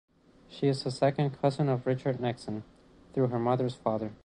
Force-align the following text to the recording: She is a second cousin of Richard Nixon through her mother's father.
She 0.49 0.67
is 0.67 0.83
a 0.83 0.89
second 0.89 1.39
cousin 1.39 1.69
of 1.69 1.85
Richard 1.85 2.19
Nixon 2.19 2.63
through 3.13 3.27
her 3.27 3.37
mother's 3.37 3.75
father. 3.75 4.11